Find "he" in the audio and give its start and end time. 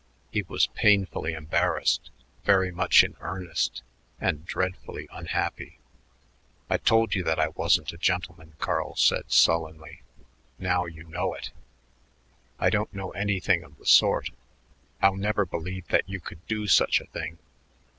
0.31-0.41